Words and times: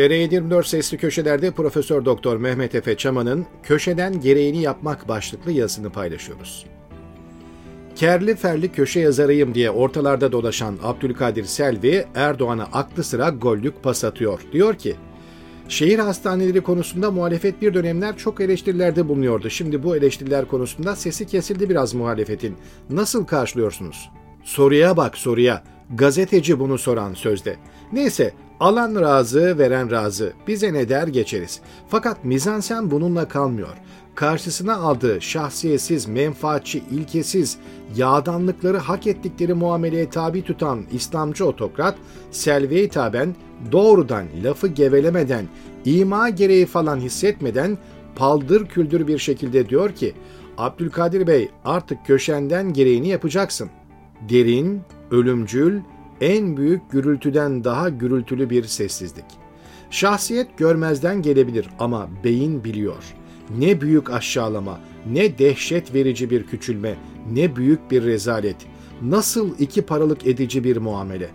TR24 0.00 0.64
sesli 0.64 0.98
köşelerde 0.98 1.50
Profesör 1.50 2.04
Doktor 2.04 2.36
Mehmet 2.36 2.74
Efe 2.74 2.96
Çaman'ın 2.96 3.46
Köşeden 3.62 4.20
Gereğini 4.20 4.62
Yapmak 4.62 5.08
başlıklı 5.08 5.52
yazısını 5.52 5.90
paylaşıyoruz. 5.90 6.66
Kerli 7.96 8.36
ferli 8.36 8.72
köşe 8.72 9.00
yazarıyım 9.00 9.54
diye 9.54 9.70
ortalarda 9.70 10.32
dolaşan 10.32 10.78
Abdülkadir 10.82 11.44
Selvi 11.44 12.04
Erdoğan'a 12.14 12.64
aklı 12.72 13.04
sıra 13.04 13.28
gollük 13.28 13.82
pas 13.82 14.04
atıyor. 14.04 14.40
Diyor 14.52 14.74
ki, 14.74 14.96
Şehir 15.68 15.98
hastaneleri 15.98 16.60
konusunda 16.60 17.10
muhalefet 17.10 17.62
bir 17.62 17.74
dönemler 17.74 18.16
çok 18.16 18.40
eleştirilerde 18.40 19.08
bulunuyordu. 19.08 19.50
Şimdi 19.50 19.82
bu 19.82 19.96
eleştiriler 19.96 20.48
konusunda 20.48 20.96
sesi 20.96 21.26
kesildi 21.26 21.70
biraz 21.70 21.94
muhalefetin. 21.94 22.56
Nasıl 22.90 23.24
karşılıyorsunuz? 23.24 24.10
Soruya 24.44 24.96
bak 24.96 25.18
soruya. 25.18 25.64
Gazeteci 25.94 26.60
bunu 26.60 26.78
soran 26.78 27.14
sözde. 27.14 27.56
Neyse 27.92 28.34
alan 28.60 29.00
razı 29.00 29.58
veren 29.58 29.90
razı. 29.90 30.32
Bize 30.46 30.72
ne 30.72 30.88
der 30.88 31.08
geçeriz. 31.08 31.60
Fakat 31.88 32.24
mizansen 32.24 32.90
bununla 32.90 33.28
kalmıyor. 33.28 33.76
Karşısına 34.14 34.76
aldığı 34.76 35.20
şahsiyetsiz, 35.20 36.06
menfaatçi, 36.06 36.82
ilkesiz, 36.90 37.58
yağdanlıkları 37.96 38.78
hak 38.78 39.06
ettikleri 39.06 39.54
muameleye 39.54 40.10
tabi 40.10 40.42
tutan 40.42 40.84
İslamcı 40.92 41.46
otokrat, 41.46 41.94
Selvi'ye 42.30 42.84
hitaben 42.84 43.34
doğrudan 43.72 44.26
lafı 44.44 44.68
gevelemeden, 44.68 45.46
ima 45.84 46.28
gereği 46.28 46.66
falan 46.66 47.00
hissetmeden 47.00 47.78
paldır 48.16 48.66
küldür 48.66 49.06
bir 49.06 49.18
şekilde 49.18 49.68
diyor 49.68 49.92
ki, 49.92 50.14
Abdülkadir 50.58 51.26
Bey 51.26 51.48
artık 51.64 52.06
köşenden 52.06 52.72
gereğini 52.72 53.08
yapacaksın. 53.08 53.70
Derin, 54.28 54.80
ölümcül, 55.10 55.80
en 56.20 56.56
büyük 56.56 56.90
gürültüden 56.90 57.64
daha 57.64 57.88
gürültülü 57.88 58.50
bir 58.50 58.64
sessizlik. 58.64 59.24
Şahsiyet 59.90 60.58
görmezden 60.58 61.22
gelebilir 61.22 61.68
ama 61.78 62.08
beyin 62.24 62.64
biliyor. 62.64 63.14
Ne 63.58 63.80
büyük 63.80 64.10
aşağılama, 64.10 64.80
ne 65.12 65.38
dehşet 65.38 65.94
verici 65.94 66.30
bir 66.30 66.46
küçülme, 66.46 66.94
ne 67.32 67.56
büyük 67.56 67.90
bir 67.90 68.04
rezalet. 68.04 68.56
Nasıl 69.02 69.58
iki 69.58 69.82
paralık 69.82 70.26
edici 70.26 70.64
bir 70.64 70.76
muamele. 70.76 71.30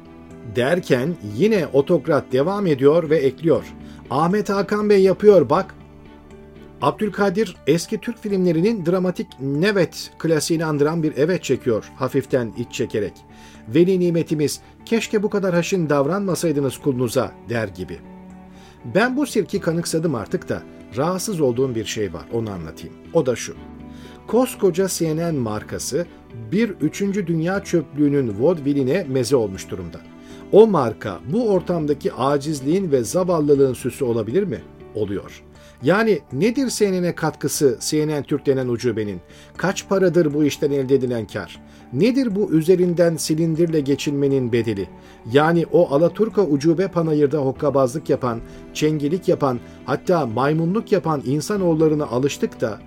Derken 0.55 1.15
yine 1.37 1.67
otokrat 1.73 2.31
devam 2.31 2.67
ediyor 2.67 3.09
ve 3.09 3.17
ekliyor. 3.17 3.65
Ahmet 4.09 4.49
Hakan 4.49 4.89
Bey 4.89 5.01
yapıyor 5.01 5.49
bak. 5.49 5.75
Abdülkadir 6.85 7.55
eski 7.67 7.97
Türk 7.97 8.17
filmlerinin 8.17 8.85
dramatik 8.85 9.27
nevet 9.39 10.11
klasiğini 10.19 10.65
andıran 10.65 11.03
bir 11.03 11.13
evet 11.17 11.43
çekiyor 11.43 11.91
hafiften 11.95 12.53
iç 12.57 12.71
çekerek. 12.71 13.13
Veli 13.67 13.99
nimetimiz 13.99 14.61
keşke 14.85 15.23
bu 15.23 15.29
kadar 15.29 15.55
haşin 15.55 15.89
davranmasaydınız 15.89 16.77
kulunuza 16.77 17.31
der 17.49 17.67
gibi. 17.67 17.99
Ben 18.95 19.17
bu 19.17 19.25
sirki 19.25 19.59
kanıksadım 19.59 20.15
artık 20.15 20.49
da 20.49 20.63
rahatsız 20.97 21.41
olduğum 21.41 21.75
bir 21.75 21.85
şey 21.85 22.13
var 22.13 22.25
onu 22.33 22.51
anlatayım. 22.51 22.95
O 23.13 23.25
da 23.25 23.35
şu. 23.35 23.55
Koskoca 24.27 24.87
CNN 24.87 25.35
markası 25.35 26.05
bir 26.51 26.69
üçüncü 26.69 27.27
dünya 27.27 27.63
çöplüğünün 27.63 28.39
vodviline 28.39 29.05
meze 29.09 29.35
olmuş 29.35 29.69
durumda. 29.69 30.01
O 30.51 30.67
marka 30.67 31.19
bu 31.33 31.49
ortamdaki 31.49 32.13
acizliğin 32.13 32.91
ve 32.91 33.03
zavallılığın 33.03 33.73
süsü 33.73 34.05
olabilir 34.05 34.43
mi? 34.43 34.61
Oluyor. 34.95 35.43
Yani 35.83 36.19
nedir 36.33 36.69
CNN'e 36.69 37.15
katkısı 37.15 37.77
CNN 37.81 38.23
Türk 38.23 38.45
denen 38.45 38.67
ucubenin? 38.67 39.21
Kaç 39.57 39.89
paradır 39.89 40.33
bu 40.33 40.43
işten 40.43 40.71
elde 40.71 40.95
edilen 40.95 41.27
kar? 41.27 41.61
Nedir 41.93 42.35
bu 42.35 42.51
üzerinden 42.51 43.17
silindirle 43.17 43.79
geçinmenin 43.79 44.51
bedeli? 44.51 44.89
Yani 45.31 45.65
o 45.71 45.89
Alaturka 45.89 46.45
ucube 46.45 46.87
panayırda 46.87 47.37
hokkabazlık 47.37 48.09
yapan, 48.09 48.39
çengelik 48.73 49.27
yapan, 49.27 49.59
hatta 49.85 50.25
maymunluk 50.25 50.91
yapan 50.91 51.21
insanoğullarına 51.25 52.05
alıştık 52.05 52.61
da 52.61 52.79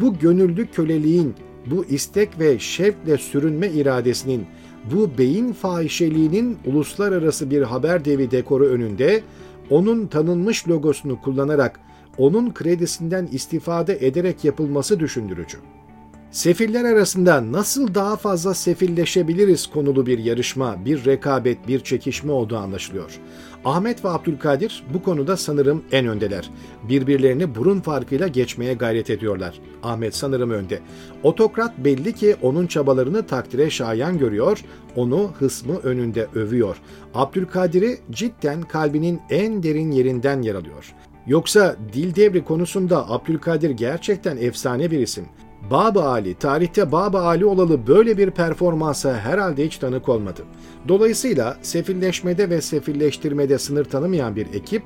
bu 0.00 0.18
gönüllü 0.18 0.66
köleliğin, 0.66 1.34
bu 1.66 1.84
istek 1.84 2.40
ve 2.40 2.58
şevkle 2.58 3.18
sürünme 3.18 3.68
iradesinin, 3.68 4.46
bu 4.92 5.18
beyin 5.18 5.52
fahişeliğinin 5.52 6.58
uluslararası 6.66 7.50
bir 7.50 7.62
haber 7.62 8.04
devi 8.04 8.30
dekoru 8.30 8.64
önünde 8.64 9.22
onun 9.70 10.06
tanınmış 10.06 10.68
logosunu 10.68 11.20
kullanarak 11.20 11.80
onun 12.18 12.54
kredisinden 12.54 13.28
istifade 13.32 14.06
ederek 14.06 14.44
yapılması 14.44 15.00
düşündürücü. 15.00 15.58
Sefiller 16.34 16.84
arasında 16.84 17.52
nasıl 17.52 17.94
daha 17.94 18.16
fazla 18.16 18.54
sefilleşebiliriz 18.54 19.66
konulu 19.66 20.06
bir 20.06 20.18
yarışma, 20.18 20.84
bir 20.84 21.04
rekabet, 21.04 21.68
bir 21.68 21.80
çekişme 21.80 22.32
olduğu 22.32 22.56
anlaşılıyor. 22.56 23.20
Ahmet 23.64 24.04
ve 24.04 24.08
Abdülkadir 24.08 24.84
bu 24.94 25.02
konuda 25.02 25.36
sanırım 25.36 25.84
en 25.92 26.06
öndeler. 26.06 26.50
Birbirlerini 26.88 27.54
burun 27.54 27.80
farkıyla 27.80 28.28
geçmeye 28.28 28.74
gayret 28.74 29.10
ediyorlar. 29.10 29.60
Ahmet 29.82 30.16
sanırım 30.16 30.50
önde. 30.50 30.80
Otokrat 31.22 31.78
belli 31.78 32.12
ki 32.12 32.36
onun 32.42 32.66
çabalarını 32.66 33.26
takdire 33.26 33.70
şayan 33.70 34.18
görüyor, 34.18 34.64
onu 34.96 35.30
hısmı 35.38 35.76
önünde 35.76 36.26
övüyor. 36.34 36.76
Abdülkadir'i 37.14 37.98
cidden 38.10 38.62
kalbinin 38.62 39.20
en 39.30 39.62
derin 39.62 39.90
yerinden 39.90 40.42
yer 40.42 40.54
alıyor. 40.54 40.94
Yoksa 41.26 41.76
dil 41.92 42.14
devri 42.14 42.44
konusunda 42.44 43.10
Abdülkadir 43.10 43.70
gerçekten 43.70 44.36
efsane 44.36 44.90
bir 44.90 44.98
isim. 44.98 45.24
Baba 45.70 46.02
Ali, 46.02 46.34
tarihte 46.34 46.92
Baba 46.92 47.20
Ali 47.20 47.44
olalı 47.44 47.86
böyle 47.86 48.18
bir 48.18 48.30
performansa 48.30 49.16
herhalde 49.16 49.66
hiç 49.66 49.78
tanık 49.78 50.08
olmadı. 50.08 50.42
Dolayısıyla 50.88 51.56
sefilleşmede 51.62 52.50
ve 52.50 52.60
sefilleştirmede 52.60 53.58
sınır 53.58 53.84
tanımayan 53.84 54.36
bir 54.36 54.46
ekip, 54.54 54.82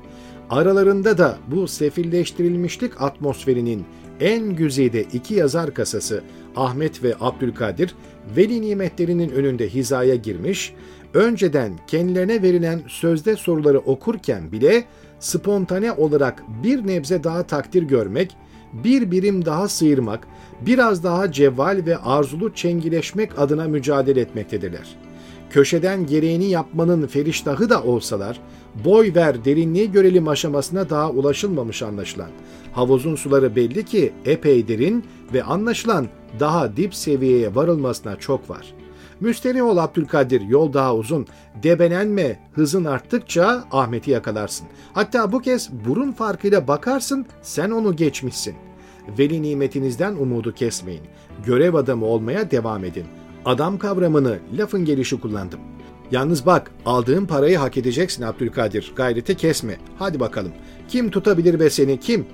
aralarında 0.49 1.17
da 1.17 1.37
bu 1.47 1.67
sefilleştirilmişlik 1.67 3.01
atmosferinin 3.01 3.85
en 4.19 4.55
güzide 4.55 5.01
iki 5.01 5.33
yazar 5.33 5.73
kasası 5.73 6.23
Ahmet 6.55 7.03
ve 7.03 7.15
Abdülkadir, 7.19 7.95
veli 8.37 8.61
nimetlerinin 8.61 9.29
önünde 9.29 9.69
hizaya 9.69 10.15
girmiş, 10.15 10.73
önceden 11.13 11.79
kendilerine 11.87 12.41
verilen 12.41 12.81
sözde 12.87 13.35
soruları 13.35 13.79
okurken 13.79 14.51
bile 14.51 14.85
spontane 15.19 15.91
olarak 15.91 16.43
bir 16.63 16.87
nebze 16.87 17.23
daha 17.23 17.43
takdir 17.43 17.83
görmek, 17.83 18.35
bir 18.73 19.11
birim 19.11 19.45
daha 19.45 19.67
sıyırmak, 19.67 20.27
biraz 20.61 21.03
daha 21.03 21.31
cevval 21.31 21.81
ve 21.85 21.97
arzulu 21.97 22.53
çengileşmek 22.53 23.39
adına 23.39 23.67
mücadele 23.67 24.21
etmektedirler. 24.21 24.95
Köşeden 25.49 26.05
gereğini 26.05 26.45
yapmanın 26.45 27.07
feriştahı 27.07 27.69
da 27.69 27.83
olsalar, 27.83 28.39
boy 28.85 29.11
ver 29.15 29.45
derinliği 29.45 29.91
görelim 29.91 30.27
aşamasına 30.27 30.89
daha 30.89 31.09
ulaşılmamış 31.09 31.83
anlaşılan. 31.83 32.29
Havuzun 32.71 33.15
suları 33.15 33.55
belli 33.55 33.85
ki 33.85 34.13
epey 34.25 34.67
derin 34.67 35.03
ve 35.33 35.43
anlaşılan 35.43 36.07
daha 36.39 36.77
dip 36.77 36.95
seviyeye 36.95 37.55
varılmasına 37.55 38.15
çok 38.15 38.49
var.'' 38.49 38.78
Müsterih 39.21 39.63
ol 39.63 39.77
Abdülkadir, 39.77 40.41
yol 40.41 40.73
daha 40.73 40.95
uzun. 40.95 41.27
Debenenme, 41.63 42.39
hızın 42.53 42.85
arttıkça 42.85 43.63
Ahmet'i 43.71 44.11
yakalarsın. 44.11 44.67
Hatta 44.93 45.31
bu 45.31 45.39
kez 45.39 45.69
burun 45.85 46.11
farkıyla 46.11 46.67
bakarsın, 46.67 47.25
sen 47.41 47.71
onu 47.71 47.95
geçmişsin. 47.95 48.55
Veli 49.19 49.41
nimetinizden 49.41 50.15
umudu 50.15 50.53
kesmeyin. 50.53 51.03
Görev 51.45 51.73
adamı 51.73 52.05
olmaya 52.05 52.51
devam 52.51 52.83
edin. 52.85 53.05
Adam 53.45 53.77
kavramını 53.77 54.39
lafın 54.57 54.85
gelişi 54.85 55.19
kullandım. 55.19 55.59
Yalnız 56.11 56.45
bak, 56.45 56.71
aldığın 56.85 57.25
parayı 57.25 57.57
hak 57.57 57.77
edeceksin 57.77 58.23
Abdülkadir. 58.23 58.93
Gayreti 58.95 59.37
kesme. 59.37 59.77
Hadi 59.99 60.19
bakalım. 60.19 60.51
Kim 60.87 61.11
tutabilir 61.11 61.59
be 61.59 61.69
seni, 61.69 61.99
kim? 61.99 62.25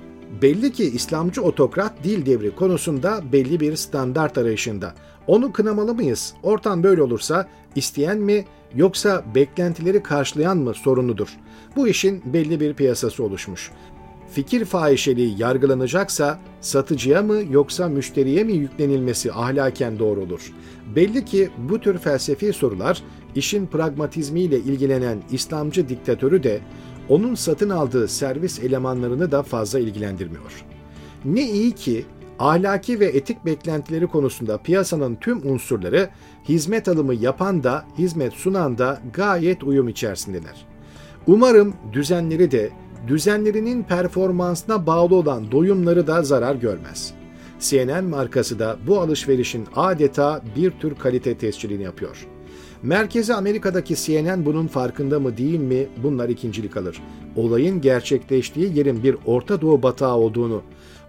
Belli 0.42 0.72
ki 0.72 0.84
İslamcı 0.84 1.42
otokrat 1.42 1.92
dil 2.04 2.26
devri 2.26 2.54
konusunda 2.54 3.20
belli 3.32 3.60
bir 3.60 3.76
standart 3.76 4.38
arayışında. 4.38 4.94
Onu 5.26 5.52
kınamalı 5.52 5.94
mıyız? 5.94 6.34
Ortam 6.42 6.82
böyle 6.82 7.02
olursa 7.02 7.48
isteyen 7.74 8.18
mi 8.18 8.44
yoksa 8.74 9.24
beklentileri 9.34 10.02
karşılayan 10.02 10.56
mı 10.56 10.74
sorunudur. 10.74 11.28
Bu 11.76 11.88
işin 11.88 12.22
belli 12.32 12.60
bir 12.60 12.74
piyasası 12.74 13.24
oluşmuş. 13.24 13.70
Fikir 14.30 14.64
fahişeliği 14.64 15.34
yargılanacaksa 15.38 16.38
satıcıya 16.60 17.22
mı 17.22 17.36
yoksa 17.50 17.88
müşteriye 17.88 18.44
mi 18.44 18.52
yüklenilmesi 18.52 19.32
ahlaken 19.32 19.98
doğru 19.98 20.20
olur. 20.20 20.52
Belli 20.96 21.24
ki 21.24 21.50
bu 21.58 21.80
tür 21.80 21.98
felsefi 21.98 22.52
sorular 22.52 23.02
işin 23.34 23.66
pragmatizmiyle 23.66 24.58
ilgilenen 24.58 25.22
İslamcı 25.30 25.88
diktatörü 25.88 26.42
de 26.42 26.60
onun 27.08 27.34
satın 27.34 27.70
aldığı 27.70 28.08
servis 28.08 28.58
elemanlarını 28.58 29.32
da 29.32 29.42
fazla 29.42 29.78
ilgilendirmiyor. 29.78 30.64
Ne 31.24 31.50
iyi 31.50 31.72
ki 31.72 32.04
ahlaki 32.38 33.00
ve 33.00 33.06
etik 33.06 33.44
beklentileri 33.44 34.06
konusunda 34.06 34.58
piyasanın 34.58 35.14
tüm 35.14 35.52
unsurları 35.52 36.08
hizmet 36.48 36.88
alımı 36.88 37.14
yapan 37.14 37.64
da 37.64 37.84
hizmet 37.98 38.32
sunan 38.32 38.78
da 38.78 39.00
gayet 39.12 39.64
uyum 39.64 39.88
içerisindeler. 39.88 40.66
Umarım 41.26 41.74
düzenleri 41.92 42.50
de 42.50 42.70
düzenlerinin 43.08 43.82
performansına 43.82 44.86
bağlı 44.86 45.14
olan 45.14 45.52
doyumları 45.52 46.06
da 46.06 46.22
zarar 46.22 46.54
görmez. 46.54 47.14
CNN 47.60 48.04
markası 48.04 48.58
da 48.58 48.76
bu 48.86 49.00
alışverişin 49.00 49.66
adeta 49.76 50.42
bir 50.56 50.70
tür 50.70 50.94
kalite 50.94 51.38
tescilini 51.38 51.82
yapıyor. 51.82 52.35
Merkezi 52.82 53.34
Amerika'daki 53.34 53.96
CNN 53.96 54.46
bunun 54.46 54.66
farkında 54.66 55.20
mı 55.20 55.36
değil 55.36 55.60
mi 55.60 55.86
bunlar 56.02 56.28
ikincilik 56.28 56.76
alır. 56.76 57.02
Olayın 57.36 57.80
gerçekleştiği 57.80 58.78
yerin 58.78 59.02
bir 59.02 59.16
Orta 59.26 59.60
Doğu 59.60 59.82
batağı 59.82 60.16
olduğunu, 60.16 60.62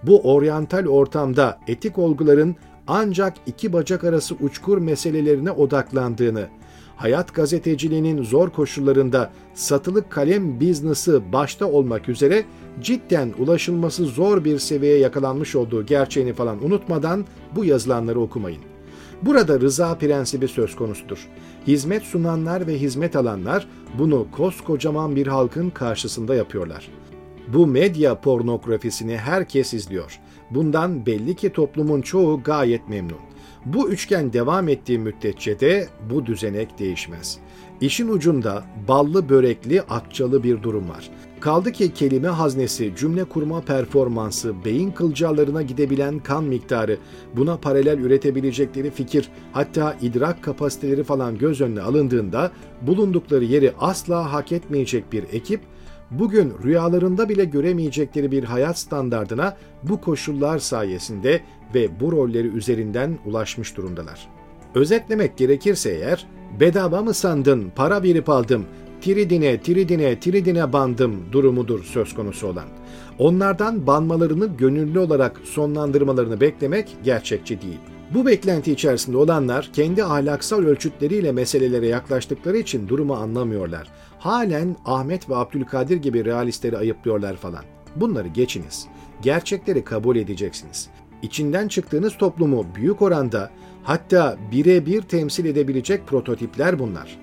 bu 0.04 0.34
oryantal 0.34 0.86
ortamda 0.86 1.60
etik 1.68 1.98
olguların 1.98 2.56
ancak 2.88 3.34
iki 3.46 3.74
bacak 3.74 4.04
arası 4.04 4.36
uçkur 4.36 4.78
meselelerine 4.78 5.52
odaklandığını, 5.52 6.48
hayat 6.96 7.36
gazeteciliğinin 7.36 8.24
zor 8.24 8.50
koşullarında 8.50 9.32
satılık 9.54 10.12
kalem 10.12 10.60
biznesi 10.60 11.34
başta 11.34 11.66
olmak 11.66 12.10
üzere 12.10 12.46
cidden 12.82 13.34
ulaşılması 13.40 14.06
zor 14.06 14.44
bir 14.44 14.60
seviyeye 14.60 15.00
yakalanmış 15.00 15.56
olduğu 15.56 15.86
gerçeğini 15.86 16.34
falan 16.34 16.66
unutmadan 16.66 17.26
bu 17.56 17.66
yazılanları 17.66 18.20
okumayın. 18.20 18.77
Burada 19.22 19.60
rıza 19.60 19.98
prensibi 19.98 20.48
söz 20.48 20.76
konusudur. 20.76 21.28
Hizmet 21.68 22.04
sunanlar 22.04 22.68
ve 22.68 22.82
hizmet 22.82 23.16
alanlar 23.16 23.68
bunu 24.00 24.28
koskocaman 24.32 25.16
bir 25.16 25.28
halkın 25.28 25.70
karşısında 25.70 26.36
yapıyorlar. 26.36 26.90
Bu 27.48 27.68
medya 27.68 28.22
pornografisini 28.22 29.18
herkes 29.18 29.74
izliyor. 29.74 30.20
Bundan 30.52 31.06
belli 31.06 31.36
ki 31.36 31.50
toplumun 31.50 32.02
çoğu 32.02 32.44
gayet 32.44 32.90
memnun. 32.90 33.18
Bu 33.66 33.90
üçgen 33.90 34.34
devam 34.34 34.70
ettiği 34.70 35.00
müddetçe 35.00 35.60
de 35.60 35.88
bu 36.10 36.26
düzenek 36.26 36.80
değişmez. 36.80 37.40
İşin 37.82 38.08
ucunda 38.08 38.64
ballı 38.88 39.30
börekli 39.30 39.82
akçalı 39.82 40.44
bir 40.44 40.64
durum 40.64 40.90
var. 40.90 41.10
Kaldı 41.40 41.72
ki 41.72 41.94
kelime 41.94 42.28
haznesi, 42.28 42.94
cümle 42.98 43.24
kurma 43.24 43.62
performansı, 43.62 44.66
beyin 44.66 44.92
kılcallarına 44.92 45.62
gidebilen 45.62 46.20
kan 46.20 46.44
miktarı, 46.44 46.98
buna 47.36 47.58
paralel 47.58 48.00
üretebilecekleri 48.00 48.92
fikir, 48.92 49.30
hatta 49.52 49.98
idrak 50.02 50.44
kapasiteleri 50.44 51.04
falan 51.04 51.38
göz 51.38 51.62
önüne 51.62 51.82
alındığında 51.82 52.52
bulundukları 52.82 53.44
yeri 53.44 53.74
asla 53.80 54.34
hak 54.34 54.52
etmeyecek 54.52 55.14
bir 55.14 55.24
ekip, 55.24 55.62
bugün 56.12 56.54
rüyalarında 56.64 57.30
bile 57.30 57.46
göremeyecekleri 57.46 58.32
bir 58.32 58.44
hayat 58.44 58.80
standardına 58.80 59.58
bu 59.84 60.02
koşullar 60.02 60.60
sayesinde 60.60 61.42
ve 61.76 62.00
bu 62.00 62.12
rolleri 62.12 62.48
üzerinden 62.48 63.18
ulaşmış 63.26 63.78
durumdalar. 63.78 64.37
Özetlemek 64.78 65.38
gerekirse 65.38 65.90
eğer, 65.90 66.28
bedava 66.60 67.02
mı 67.02 67.14
sandın, 67.14 67.72
para 67.76 68.04
verip 68.04 68.30
aldım, 68.30 68.66
tiridine, 69.02 69.62
tiridine, 69.62 70.20
tiridine 70.20 70.74
bandım 70.74 71.32
durumudur 71.32 71.84
söz 71.84 72.16
konusu 72.16 72.48
olan. 72.48 72.66
Onlardan 73.20 73.88
banmalarını 73.88 74.46
gönüllü 74.58 75.00
olarak 75.00 75.42
sonlandırmalarını 75.44 76.42
beklemek 76.42 76.98
gerçekçi 77.04 77.62
değil. 77.62 77.80
Bu 78.14 78.26
beklenti 78.26 78.72
içerisinde 78.72 79.18
olanlar 79.18 79.70
kendi 79.74 80.04
ahlaksal 80.04 80.64
ölçütleriyle 80.64 81.32
meselelere 81.32 81.88
yaklaştıkları 81.88 82.58
için 82.58 82.88
durumu 82.88 83.14
anlamıyorlar. 83.14 83.88
Halen 84.20 84.76
Ahmet 84.86 85.30
ve 85.30 85.36
Abdülkadir 85.36 85.98
gibi 85.98 86.26
realistleri 86.26 86.78
ayıplıyorlar 86.78 87.36
falan. 87.36 87.64
Bunları 87.96 88.28
geçiniz. 88.28 88.88
Gerçekleri 89.22 89.84
kabul 89.84 90.16
edeceksiniz. 90.16 90.90
İçinden 91.22 91.68
çıktığınız 91.68 92.18
toplumu 92.18 92.66
büyük 92.76 93.02
oranda 93.02 93.50
hatta 93.84 94.38
birebir 94.52 95.02
temsil 95.02 95.46
edebilecek 95.46 96.08
prototipler 96.08 96.80
bunlar. 96.80 97.20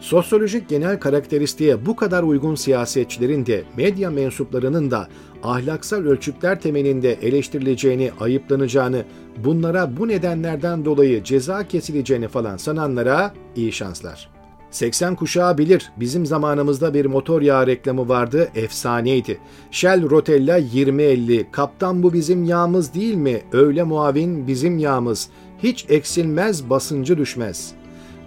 Sosyolojik 0.00 0.68
genel 0.68 1.00
karakteristiğe 1.00 1.86
bu 1.86 1.96
kadar 1.96 2.22
uygun 2.22 2.54
siyasetçilerin 2.54 3.46
de 3.46 3.64
medya 3.76 4.10
mensuplarının 4.10 4.90
da 4.90 5.08
ahlaksal 5.42 6.04
ölçütler 6.04 6.60
temelinde 6.60 7.12
eleştirileceğini, 7.12 8.10
ayıplanacağını, 8.20 9.04
bunlara 9.44 9.96
bu 9.96 10.08
nedenlerden 10.08 10.84
dolayı 10.84 11.24
ceza 11.24 11.68
kesileceğini 11.68 12.28
falan 12.28 12.56
sananlara 12.56 13.34
iyi 13.56 13.72
şanslar. 13.72 14.39
80 14.70 15.14
kuşağı 15.14 15.58
bilir. 15.58 15.92
Bizim 15.96 16.26
zamanımızda 16.26 16.94
bir 16.94 17.06
motor 17.06 17.42
yağı 17.42 17.66
reklamı 17.66 18.08
vardı, 18.08 18.48
efsaneydi. 18.54 19.38
Shell 19.70 20.10
Rotella 20.10 20.58
2050, 20.58 21.46
kaptan 21.52 22.02
bu 22.02 22.12
bizim 22.12 22.44
yağımız 22.44 22.94
değil 22.94 23.14
mi? 23.14 23.42
Öyle 23.52 23.82
muavin 23.82 24.46
bizim 24.46 24.78
yağımız. 24.78 25.28
Hiç 25.62 25.86
eksilmez, 25.88 26.70
basıncı 26.70 27.18
düşmez.'' 27.18 27.80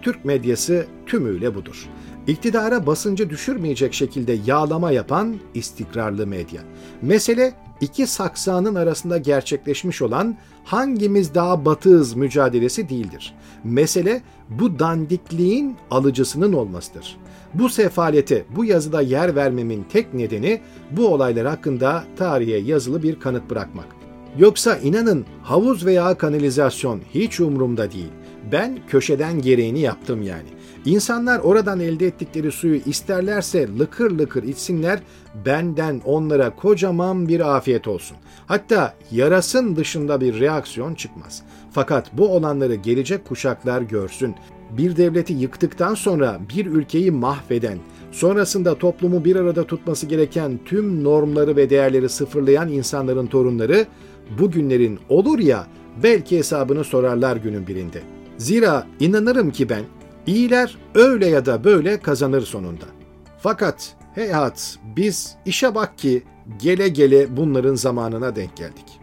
Türk 0.03 0.25
medyası 0.25 0.85
tümüyle 1.05 1.55
budur. 1.55 1.89
İktidara 2.27 2.87
basıncı 2.87 3.29
düşürmeyecek 3.29 3.93
şekilde 3.93 4.37
yağlama 4.45 4.91
yapan 4.91 5.35
istikrarlı 5.53 6.27
medya. 6.27 6.61
Mesele 7.01 7.53
iki 7.83 8.07
saksanın 8.07 8.75
arasında 8.75 9.17
gerçekleşmiş 9.17 10.01
olan 10.01 10.37
hangimiz 10.63 11.35
daha 11.35 11.65
batığız 11.65 12.13
mücadelesi 12.13 12.89
değildir. 12.89 13.33
Mesele 13.63 14.21
bu 14.49 14.79
dandikliğin 14.79 15.75
alıcısının 15.91 16.53
olmasıdır. 16.53 17.17
Bu 17.53 17.69
sefalete 17.69 18.45
bu 18.55 18.65
yazıda 18.65 19.01
yer 19.01 19.35
vermemin 19.35 19.85
tek 19.91 20.13
nedeni 20.13 20.61
bu 20.91 21.07
olaylar 21.07 21.47
hakkında 21.47 22.03
tarihe 22.17 22.57
yazılı 22.57 23.03
bir 23.03 23.19
kanıt 23.19 23.49
bırakmak. 23.49 23.87
Yoksa 24.37 24.77
inanın 24.77 25.25
havuz 25.43 25.85
veya 25.85 26.17
kanalizasyon 26.17 27.01
hiç 27.13 27.39
umurumda 27.39 27.91
değil. 27.91 28.11
Ben 28.51 28.79
köşeden 28.87 29.41
gereğini 29.41 29.79
yaptım 29.79 30.21
yani. 30.21 30.49
İnsanlar 30.85 31.39
oradan 31.39 31.79
elde 31.79 32.07
ettikleri 32.07 32.51
suyu 32.51 32.75
isterlerse 32.75 33.67
lıkır 33.79 34.11
lıkır 34.11 34.43
içsinler, 34.43 34.99
benden 35.45 36.01
onlara 36.05 36.55
kocaman 36.55 37.27
bir 37.27 37.55
afiyet 37.55 37.87
olsun. 37.87 38.17
Hatta 38.45 38.93
yarasın 39.11 39.75
dışında 39.75 40.21
bir 40.21 40.39
reaksiyon 40.39 40.95
çıkmaz. 40.95 41.43
Fakat 41.71 42.17
bu 42.17 42.27
olanları 42.27 42.75
gelecek 42.75 43.25
kuşaklar 43.25 43.81
görsün. 43.81 44.35
Bir 44.77 44.97
devleti 44.97 45.33
yıktıktan 45.33 45.93
sonra 45.93 46.39
bir 46.55 46.65
ülkeyi 46.65 47.11
mahveden, 47.11 47.77
sonrasında 48.11 48.75
toplumu 48.75 49.25
bir 49.25 49.35
arada 49.35 49.63
tutması 49.63 50.05
gereken 50.05 50.59
tüm 50.65 51.03
normları 51.03 51.55
ve 51.55 51.69
değerleri 51.69 52.09
sıfırlayan 52.09 52.69
insanların 52.69 53.27
torunları 53.27 53.85
bugünlerin 54.39 54.99
olur 55.09 55.39
ya 55.39 55.67
belki 56.03 56.37
hesabını 56.37 56.83
sorarlar 56.83 57.35
günün 57.35 57.67
birinde. 57.67 58.12
Zira 58.37 58.87
inanırım 58.99 59.51
ki 59.51 59.69
ben 59.69 59.83
iyiler 60.25 60.77
öyle 60.95 61.27
ya 61.27 61.45
da 61.45 61.63
böyle 61.63 61.99
kazanır 61.99 62.41
sonunda. 62.41 62.85
Fakat 63.39 63.95
heyhat 64.15 64.77
biz 64.95 65.35
işe 65.45 65.75
bak 65.75 65.97
ki 65.97 66.23
gele 66.59 66.87
gele 66.87 67.37
bunların 67.37 67.75
zamanına 67.75 68.35
denk 68.35 68.57
geldik. 68.57 69.02